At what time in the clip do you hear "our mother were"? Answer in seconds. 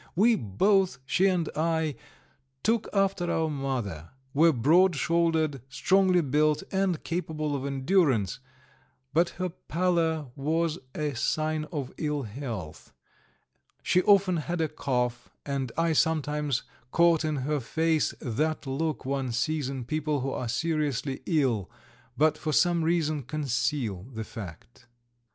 3.31-4.51